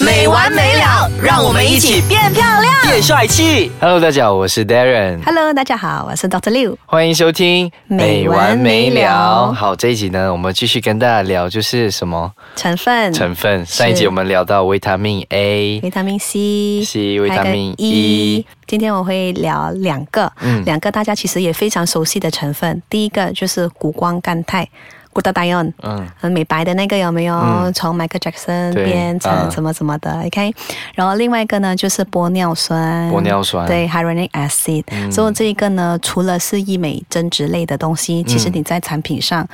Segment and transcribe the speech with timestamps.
[0.00, 2.74] 没完没了，让我们一起变漂亮。
[2.82, 3.70] 变帅气。
[3.80, 6.76] Hello，大家好，我是 Darren，Hello，大家好，我是 Doctor Liu。
[6.84, 9.52] 欢迎收听没完没了。
[9.52, 12.32] 好，这一集呢，我们继续跟大家聊就是什么？
[12.56, 13.12] 成分。
[13.12, 13.64] 成分。
[13.66, 20.64] 上一集我们聊到维他命 A，维他命 C、C 维他命 E 今天我会聊两个，嗯。
[20.64, 22.82] 两个大家其实也非常熟悉的成分。
[22.90, 24.68] 第一个就是谷胱甘肽
[25.14, 26.06] （glutathione），嗯。
[26.18, 27.34] 很美白的那个有没有？
[27.34, 27.72] 嗯。
[27.72, 29.48] 从 Michael Jackson 变成啊。
[29.50, 30.52] 什么什么的、o k
[30.94, 33.66] 然后另外一个呢就是玻尿酸，玻尿酸。
[33.66, 35.10] 对 hyaluronic acid、嗯。
[35.10, 39.46] 所以这一个呢，除了是医美增值类的东西，其实你在产品上，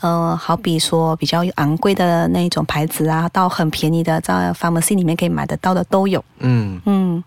[0.00, 6.24] 呃，好比说比较昂贵的那种牌子啊，到很便宜的在 pharmacy 里面可以买得到的都有。
[6.38, 6.80] 嗯。
[6.84, 7.22] 嗯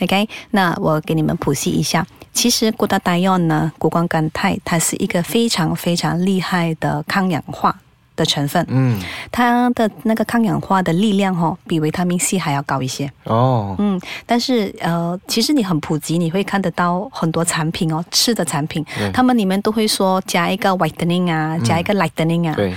[0.00, 2.06] ，OK，那我给你们普及一下。
[2.32, 7.74] 其实 g l u t a t h i o n 呢，谷胱甘肽，它是一个非常非常厉害的抗氧化
[8.14, 8.64] 的成分。
[8.68, 9.00] 嗯
[9.32, 13.10] 它的那个抗氧化的力量哦，比维他命 C 还要高一些。
[13.24, 22.54] 哦嗯，但是呃，其实你很普及，你会看得到很多产品哦，吃的产品对，他们里面都会说加一个 whitening 啊，加一个 lightening 啊。
[22.54, 22.74] 对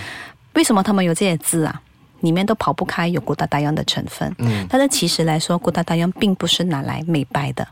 [0.55, 1.81] 为什么他们有这些字啊？
[2.21, 4.33] 里面都跑不开有 h i o n 的成分。
[4.39, 7.67] 嗯但是其实来说 h i o n 并不是拿来美白的。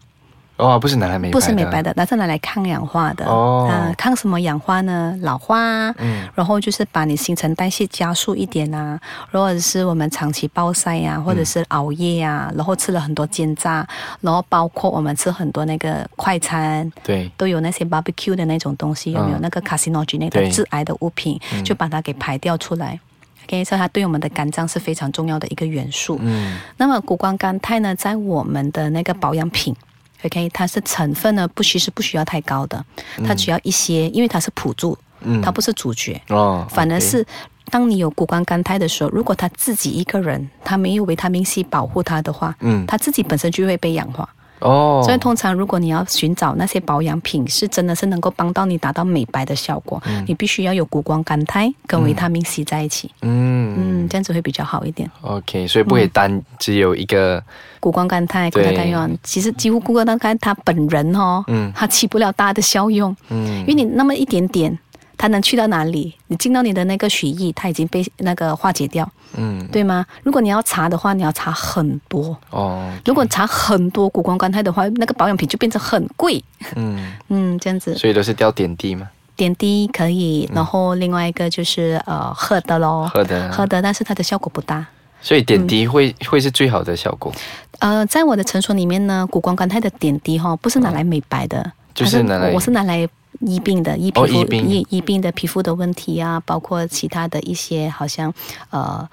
[0.57, 3.25] 哦不是拿来美白不是美白的，那是拿来抗氧化的。
[3.25, 3.67] 哦。
[3.69, 5.17] 啊抗什么氧化呢？
[5.21, 6.27] 老化啊，嗯。
[6.35, 8.99] 然后就是把你新陈代谢加速一点啊，
[9.31, 13.85] 如果是我们长期暴晒呀、或者是熬夜呀、然后吃了很多煎炸，
[14.21, 16.89] 然后包括我们吃很多那个快餐。
[17.03, 17.29] 对。
[17.35, 22.99] 都有那些 barbecue 的那种东西，有没有、嗯那个 carcinogen 对的致癌的物品，就把它给排掉出来。
[23.45, 26.17] OK，所以它对我们的肝脏是非常重要的一个元素。
[26.21, 26.57] 嗯。
[26.77, 29.75] 那么谷胱甘肽呢，在我们的那个保养品
[30.23, 32.83] ，OK，它是成分呢不其实不需要太高的，
[33.25, 35.41] 它只要一些，因为它是辅助，嗯。
[35.41, 37.25] 它不是主角，哦反而是
[37.69, 42.85] 当你有谷胱甘肽的时候，如果他自己一个人他没有维他命 C 保护他的话，嗯。
[42.85, 44.27] 他自己本身就会被氧化。
[44.63, 45.01] 哦。
[45.03, 53.75] 所以通常如果你要寻找那些保养品是真的是能够帮到你达到美白的效果，你必须要有谷胱甘肽跟维他命 C 在一起，嗯。
[53.75, 55.09] 嗯，这样子会比较好一点。
[55.21, 57.43] OK，所以不可以单只有一个
[57.79, 58.65] 谷胱甘肽、谷对。
[58.65, 61.71] 胱甘肽，其实几乎谷胱甘肽它本人哦，嗯。
[61.75, 63.59] 它起不了大的效用，嗯。
[63.61, 64.77] 因为你那么一点点，
[65.17, 66.13] 它能去到哪里？
[66.27, 69.67] 你进到你的那个血液，它已经被那个化解掉，嗯。
[69.71, 70.05] 对吗？
[70.23, 72.35] 如果你要查的话，你要查很多。
[72.49, 76.43] 哦如果查很多谷胱甘肽的话，那个保养品就变成很贵。
[76.75, 77.95] 嗯， 嗯，这样子。
[77.95, 83.51] 所以都是掉点滴吗，点滴可以，然后另外一个就是呃喝的咯，喝的。
[83.51, 84.85] 喝的，但是它的效果不大。
[85.21, 87.31] 所以点滴会会是最好的效果，
[87.79, 93.07] 呃，在我的诊所里面呢，谷胱甘肽的点滴哈、不是拿来美白的，它就是拿来我是拿来
[93.41, 98.33] 医病的，医皮肤、哦医病医医病的皮肤的问题啊，包括其他的一些好像
[98.69, 99.07] 呃。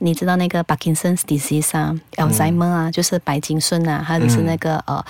[0.00, 5.04] 你知道那个 Parkinson's disease 啊、Alzheimer 嗯啊，就是白金顺啊，还有是那个、呃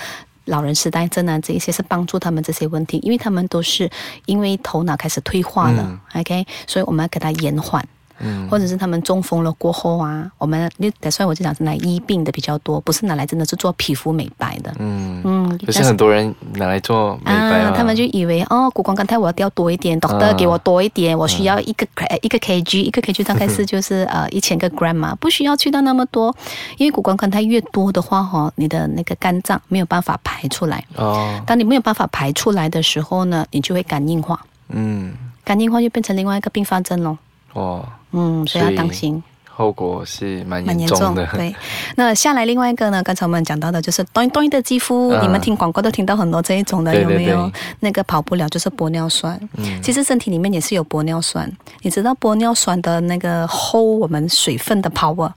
[0.46, 3.90] 老人痴呆症啊，这一些是帮助他们这些问题，因为他们都是
[4.24, 5.82] 因为头脑开始退化了、
[6.14, 7.86] 嗯 o k 所以我们要给他延缓。
[8.20, 8.48] 嗯。
[8.48, 14.74] 或者是他们中风了过后啊，我们那所以我就讲是拿来医病的比较多，不是拿来真的是做皮肤美白的。
[14.78, 15.20] 嗯。
[15.24, 26.34] 嗯，可是很多人拿来做美白啊，他们就以为哦，谷胱甘肽我要掉多一点，doctor 啊给我多一点，我需要一个呃一个 kg，一个 kg 大概是就是呃一千个 gram 嘛，不需要去到那么多，
[26.76, 35.12] 因为谷胱甘肽越多的话哈、哦，你的那个肝脏没有办法排出来，哦，当你没有办法排出来的时候呢，你就会肝硬化，嗯，
[35.44, 37.18] 肝硬化就变成另外一个并发症咯。
[37.52, 39.22] 哦，嗯，所以要当心。
[39.46, 41.26] 后果是蛮蛮严重的。
[41.32, 41.52] 对，
[41.96, 43.02] 那下来另外一个呢？
[43.02, 47.50] 刚才我们讲到的就是端端的肌肤，嗯你们听广告都听到很多这一种的，对对有没有？
[47.80, 49.36] 那个跑不了就是玻尿酸。
[49.56, 51.50] 嗯其实身体里面也是有玻尿酸，
[51.82, 55.32] 你知道玻尿酸的那个 hold 我们水分的 power，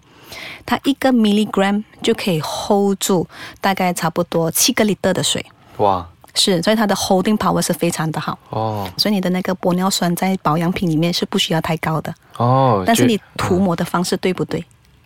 [0.68, 3.28] 它一个 milligram 就可以 hold 住
[3.60, 5.44] 大概差不多七个 liter 的水，
[5.78, 8.38] 哇，是，所以它的 holding power 是非常的好。
[8.50, 14.64] 哦所以你的那个玻尿酸在保养品里面是不需要太高的，哦，但是你涂抹的方式对不对？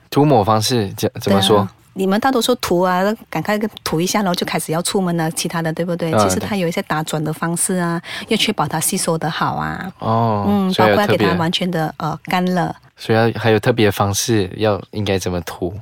[0.09, 1.67] 涂抹方式怎怎么说？
[1.97, 6.11] 你们大多数涂啊，赶快涂一下，然后就开始要出门了，其他的对不对？
[6.11, 12.75] 啊其实它有一些打转的方式啊，要确保它吸收的好啊，哦，嗯，所包括要给它完全的呃干了。
[12.97, 15.73] 所以要还有特别的方式，要应该怎么涂？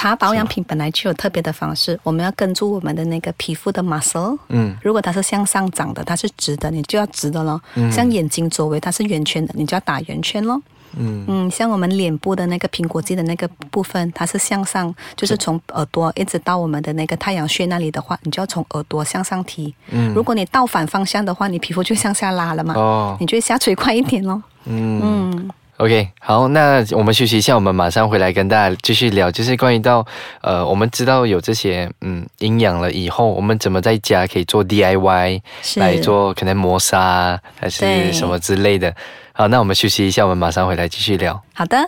[0.00, 4.38] 擦保养品本来就有特别的方式，我们要跟住我们的那个皮肤的 muscle。
[4.48, 7.60] 嗯如果它是向上长的，它是直的，你就要直的咯。
[7.92, 10.58] 像眼睛周围它是圆圈的，你就要打圆圈咯。
[10.96, 19.74] 嗯嗯，像我们脸部的那个苹果肌的那个部分，它是向上，就是从耳朵一直到我们的那个太阳穴那里的话，你就要从耳朵向上提。
[19.90, 24.42] 嗯如果你倒反方向的话，你皮肤就向下拉了嘛，哦你就会下垂快一点咯。
[24.64, 25.50] 嗯嗯，
[25.80, 30.06] OK，好，那我们休息一下，我们马上回来跟大家继续聊，就是关于到
[30.42, 38.94] 呃，我们知道有这些嗯营养了以后，我们怎么在家可以做 DIY 是来做可能磨砂还是什么之类的。
[39.32, 41.42] 好，那我们休息一下，我们马上回来继续聊。
[41.54, 41.78] 好的，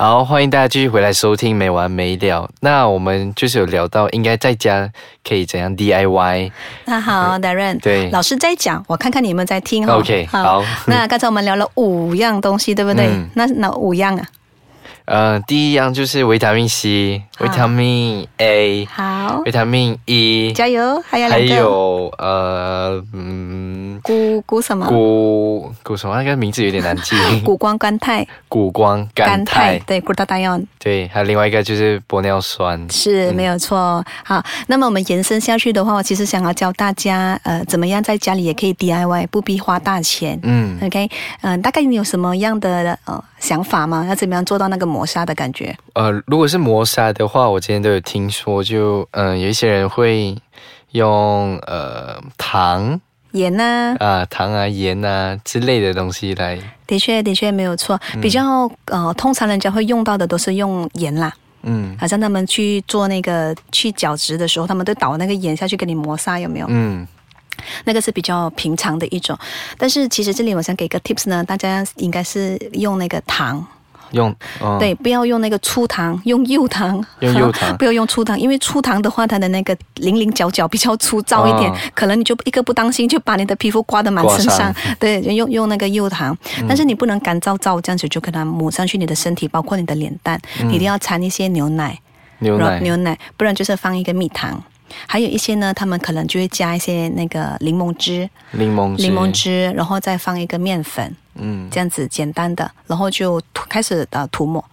[0.00, 2.48] 好，欢迎大家继续回来收听没完没了。
[2.60, 4.88] 那我们就是有聊到应该在家
[5.28, 6.52] 可以怎样 DIY，
[6.84, 9.94] 那好，Darren，对老师在讲，我看看你有没有在听哈。
[9.94, 13.08] OK，好 那刚才我们聊了五样东西，对不对？
[13.08, 14.24] 嗯那哪五样啊？
[15.06, 21.38] 呃，第一样就是维他命 C、维他命 A、好维，他命 E，加油，还有还。
[21.40, 24.86] 有呃嗯，谷谷什么？
[24.86, 26.16] 谷谷什么？
[26.16, 27.16] 那个名字有点难记。
[27.44, 32.78] 古光甘肽、古光甘肽，对，glutathione 对，还有另外一个就是玻尿酸。
[32.90, 34.04] 是没有错。
[34.24, 40.38] 好，那么我们延伸下去的话，我其实想要教大家，呃，怎么样在家里也可以 DIY，不必花大钱。
[40.42, 41.10] 嗯，OK，
[41.42, 44.04] 嗯、大概你有什么样的呃想法吗？
[44.08, 45.76] 要怎么样做到那个磨砂的感觉？
[45.94, 50.36] 呃，如果是磨砂的话，我之前都有听说就，嗯、有一些人会
[50.92, 53.00] 用呃糖
[53.32, 58.00] 盐呐、啊、糖啊、盐啊之类的东西来，的确的确没有错。
[58.22, 61.32] 比较呃，通常人家会用到的都是用盐啦。
[61.62, 66.66] 嗯好像他们去做那个去角质的时候，他们都倒那个盐下去给你磨砂，有没有？
[66.70, 67.06] 嗯
[67.84, 69.36] 那个是比较平常的一种。
[69.76, 73.66] 但是其实这里我想给个 tips 呢，大家应该是用那个糖，
[74.12, 77.76] 用哦对，不要用那个粗糖，用幼糖，用柚糖。
[77.76, 84.56] 不要用粗糖，因为粗糖的话，它的那个零零角角比较粗糙一点，哦可能你就一个不当心就把你的皮肤刮得满身上。
[84.58, 84.74] 伤。
[84.98, 91.98] 对，就用用那个幼糖，但是你不能干燥燥这样子就给它抹上去你的身体，包括你的脸蛋，你一定要掺一些牛奶。
[92.40, 94.62] 牛奶，牛奶，不然就是放一个蜜糖。
[95.06, 101.68] 还有一些呢，他们可能就会加一些那个柠檬汁，柠檬汁，柠檬汁，然后再放一个面粉，嗯。
[101.70, 104.64] 这样子简单的，然后就涂开始呃涂抹，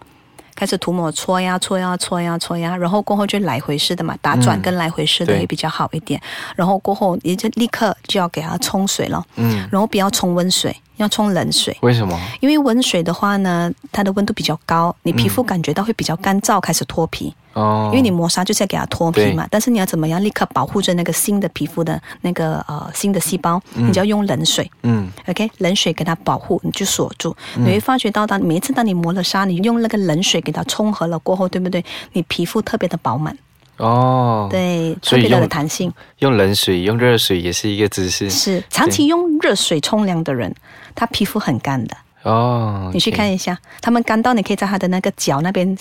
[0.54, 5.40] 开始涂抹搓呀搓呀搓呀搓呀，然后过后就来回式的嘛，打转嗯跟来回式的对。
[5.40, 6.20] 也比较好一点。
[6.54, 11.76] 然后过后也就立刻就要给它冲水了，嗯，然后不要冲温水，要冲冷水。
[11.82, 12.18] 为什么？
[12.40, 17.34] 因为温水的话呢，它的温度比较高，你皮肤感觉到会比较干燥，开始脱皮。
[17.54, 27.34] 哦，因为你磨砂就是要给它脱皮嘛，但是你要怎么样立刻保护着那个新的皮肤的那个呃新的细胞，你就要用冷水嗯，OK，冷水给它保护，你就锁住。
[27.54, 31.82] 你会发觉到，当每一次当你磨了砂，你用那个冷水给它冲合了过后，对不对？
[32.12, 33.34] 你皮肤特别的饱满，
[33.78, 35.92] 哦，对，特所以别的用弹性。
[36.20, 38.30] 用冷水、用热水也是一个姿势。
[38.30, 40.54] 是长期用热水冲凉的人，
[40.94, 41.96] 他皮肤很干的。
[42.22, 45.76] 哦，你去看一下，他们干到你可以在他的那个脚那边，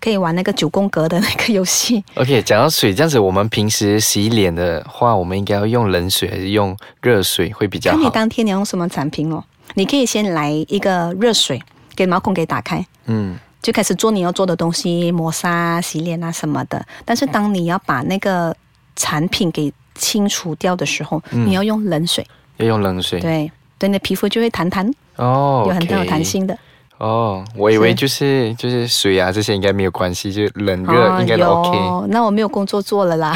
[0.00, 2.02] 可以玩那个九宫格的那个游戏。
[2.14, 8.10] OK，讲到水，这样子，我们平时洗脸的话，我们应该要用冷水还是用热水会比较看你好？
[8.10, 9.44] 当天你要用什么产品哦。
[9.74, 11.62] 你可以先来一个热水，
[11.94, 16.80] 给毛孔给打开，嗯就开始做你要做的东西，磨砂、洗脸啊什么的。
[17.04, 18.54] 但是当你要把那个
[18.94, 22.24] 产品给清除掉的时候，嗯你要用冷水，
[22.58, 23.18] 要用冷水。
[23.18, 26.24] 对，对，你的皮肤就会弹弹，哦，有很大的 OK 弹。
[26.24, 26.56] 性的。
[26.98, 31.76] 哦，我以为就是就是水啊这些应该没有关系，就冷热应该都 OK。
[31.76, 33.34] 哦，那我没有工作做了啦。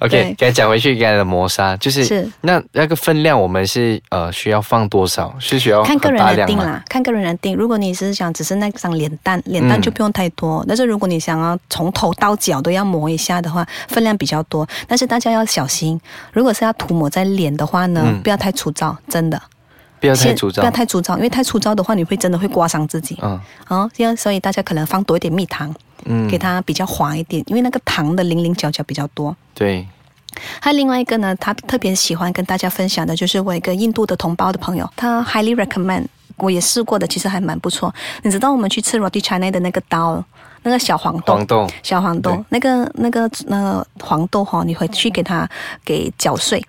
[0.00, 5.34] OK，对该讲回去刚才的磨砂，就是是那那个分量，我们是呃需要放多少？
[5.38, 6.56] 是需要看个人来定？
[6.56, 7.54] 啦，看个人来定。
[7.54, 10.64] 如果你是想只是那张脸蛋，脸蛋嗯就不用太多。
[10.66, 14.66] 但是如果你想要从头到脚都要磨一下的话，分量比较多。
[14.88, 16.00] 但是大家要小心，
[16.32, 19.40] 如果是要涂抹在脸的话呢，嗯不要太粗糙，真的。
[20.00, 20.70] 不要太粗糙不要。
[20.70, 23.18] 太粗糙，因为太粗糙的话，你会真的会刮伤自己。
[23.20, 23.38] 嗯
[23.68, 29.36] 哦，这样所以大家可能放多一点蜜糖，嗯给它比较滑一点，因为那个糖的零零角角比较多。
[29.54, 29.86] 对，
[30.60, 37.94] 还有另外一个呢，他特别喜欢跟大家分享的，就是我一个印度的同胞的朋友，他 highly recommend，我也试过的，其实还蛮不错。
[38.22, 40.24] 你知道我们去吃 Roti China 的那个刀，
[40.62, 45.48] 那个小黄豆，黄豆小黄豆，那个那个那个黄豆哈、你回去给它
[45.84, 46.64] 给搅碎。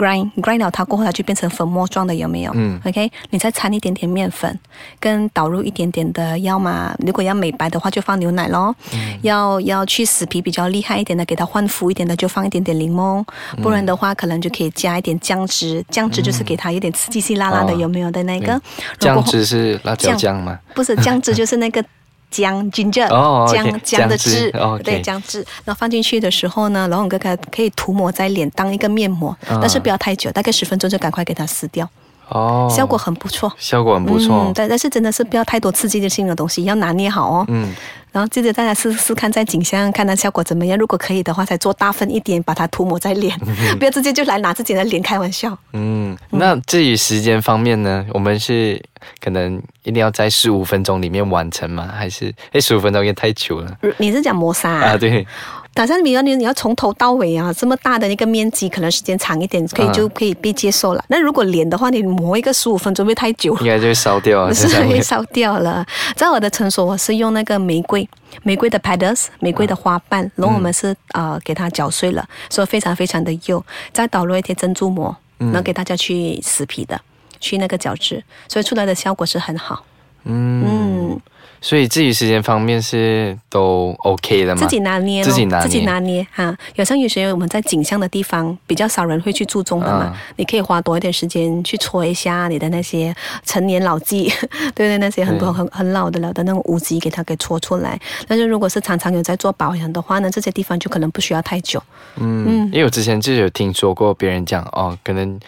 [0.00, 2.52] Grind grind 了它过后，它就变成粉末状的，有没有？
[2.54, 4.58] 嗯，OK，你再掺一点点面粉，
[4.98, 8.74] 跟导入一点点的要么如果要美白的话，就放牛奶咯。
[8.94, 13.22] 嗯要要去死皮比较厉害一点的，给它焕肤一点的，就放一点点柠檬。
[13.56, 18.60] 嗯不然的话，可能就可以加一点姜汁，姜汁就是给它有点刺激刺辣辣的，哦有没有的那个？
[18.98, 20.58] 姜然后汁是辣椒酱吗？
[20.74, 21.84] 不是 姜汁，就是那个
[22.30, 23.08] 姜 ginger，
[23.52, 24.52] 姜姜的汁
[24.84, 31.88] 对姜汁，然后放进去的时候呢，老永哥可可以涂抹在脸当一个面膜，嗯但是不要太久，大概十分钟就赶快给它撕掉，
[32.30, 33.52] 哦，效果很不错。
[33.58, 37.44] 效果很不错嗯，，但但是真的是不要太多刺激性的东西，要拿捏好哦。
[37.48, 37.72] 嗯，
[38.12, 40.78] 然后接着大家试试看，在景象看它效果怎么样。
[40.78, 43.38] 如果可以的话，才做大份一点，把它涂抹在脸，
[43.78, 45.56] 不要直接就来拿自己的脸开玩笑。
[45.72, 48.80] 嗯，那至于时间方面呢，我们是
[49.20, 51.88] 可能一定要在十五分钟里面完成吗？
[51.94, 54.96] 还是哎十五分钟也太久了你是讲磨砂啊？
[54.96, 55.26] 对，
[55.72, 61.04] 打上比如你你要从头到尾啊，这么大的一个面积，可能时间长一点，可以嗯就可以被接受了。
[61.08, 63.56] 那如果脸的话，你磨一个十五分钟会太久。
[63.62, 64.66] 应该就会烧掉啊， 是。
[64.84, 65.86] 会烧掉了。
[66.16, 68.06] 在我的诊所，我是用那个玫瑰，
[68.42, 77.00] 玫瑰的 petals，玫瑰的花瓣，然后我们是呃给它搅碎了，所以非常非常的幼，再导入一些珍珠膜，然后给大家去死皮的，
[77.38, 79.84] 去那个角质，所以出来的效果是很好。
[80.24, 81.18] 嗯，
[81.60, 84.62] 所以自己时间方面是都 OK 的吗？
[84.62, 86.56] 自己拿捏自己拿捏自己拿捏哈。
[86.74, 94.32] 有像有些我们在景象的地方比较少人会去注重的嘛，嗯你可以花多一点时间去戳一下你的那些陈年老迹，
[94.74, 97.98] 对对，那些很多很很老的了的那种污迹，给它给戳出来。
[98.26, 101.82] 但是如果是常常有在做保养的话呢，这些地方就可能不需要太久。
[102.16, 105.38] 嗯，因为我之前就有听说过别人讲哦，可能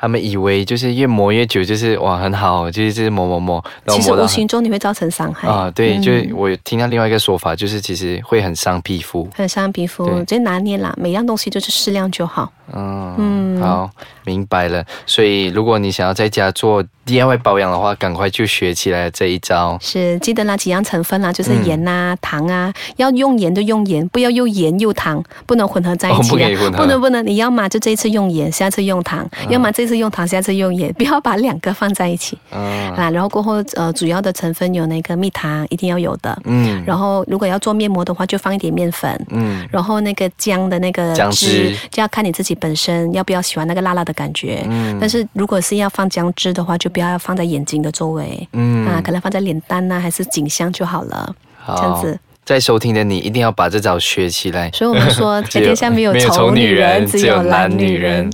[0.00, 9.28] 他们以为就是越磨越久，就是哇很好，就是就是磨磨磨，然后磨其实无形中你会造成伤害啊，对，嗯就是我有听到另外一个说法，就是其实会很伤皮肤。
[9.34, 12.50] 很伤皮肤对，就拿捏啦，每样东西就是适量就好。
[12.74, 13.90] 嗯，好，
[14.24, 14.84] 明白了。
[15.06, 19.78] 所以如果你想要在家做 DIY 保养的话，赶快就学起来这一招。
[19.80, 33.10] 是记得那几样成分啦，就是嗯盐啊、糖啊，要用盐就用盐，不要又盐又糖，不能混合在一哦起、啊不可以混合不能不能，你要么就这一次用盐，下次用糖，要么这次用糖，下次用盐，不要把两个放在一起、嗯啊。
[33.10, 36.40] 然后过后呃，主要的成分有那个蜜糖，一定要有的。
[36.44, 39.10] 嗯然后如果要做面膜的话，就放一点面粉。
[39.30, 44.64] 嗯，然后那个姜的那个姜汁就要看你自己本身要不要喜欢那个辣辣的感觉。
[44.68, 48.46] 嗯但是如果是要放姜汁的话，就不要放在眼睛的周围。
[48.52, 52.20] 嗯啊，可能放在脸蛋呐、还是颈项就好了，好这样子。
[52.44, 54.70] 在收听的你一定要把这招学起来。
[54.72, 58.30] 所以我们说， 只有天下没有丑丑女女人，只有懒女人。。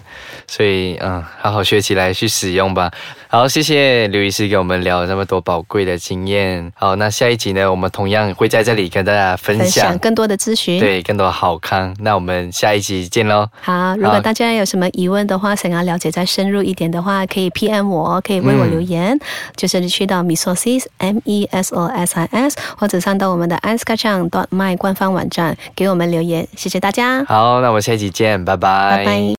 [0.49, 2.89] 所以，嗯，好好学起来，去使用吧。
[3.27, 6.73] 好，谢谢刘医师给我们聊了那么多宝贵的经验。
[6.77, 10.79] 好，那下一集呢，我们同样会在这里跟大家分分享享更多的咨询。
[10.79, 11.93] 对更多好康。
[11.99, 13.49] 那我们下一集见喽。
[13.61, 19.19] 好，如果大家有什么疑问的话，想要了解再深入一点的话，可以 PM 我，可以为我留言，
[19.57, 24.06] 就是去到 Mesosis M E S O S I S，或者上到我们的 a n s k a c h
[24.06, 28.97] a n g my 官方网站给我们留言，谢谢大家，好，那我们下期见，拜拜。
[28.99, 29.27] 拜拜。